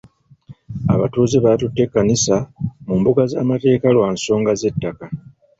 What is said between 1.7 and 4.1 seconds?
ekkanisa mu mbuga z'amateeka lwa